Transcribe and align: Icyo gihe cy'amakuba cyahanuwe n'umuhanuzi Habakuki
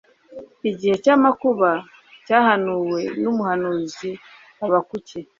Icyo 0.57 0.71
gihe 0.79 0.95
cy'amakuba 1.03 1.69
cyahanuwe 2.25 2.99
n'umuhanuzi 3.21 4.09
Habakuki 4.59 5.19